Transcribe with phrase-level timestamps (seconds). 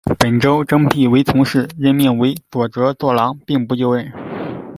[0.17, 4.11] 本州征辟为从事，任命为佐着作郎，并不就任。